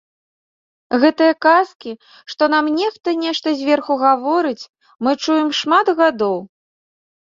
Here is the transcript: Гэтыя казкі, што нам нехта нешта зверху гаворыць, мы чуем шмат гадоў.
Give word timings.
Гэтыя 1.03 1.33
казкі, 1.47 1.91
што 2.35 2.43
нам 2.55 2.73
нехта 2.79 3.09
нешта 3.23 3.47
зверху 3.63 4.01
гаворыць, 4.09 4.69
мы 5.05 5.11
чуем 5.23 5.57
шмат 5.63 5.97
гадоў. 6.05 6.37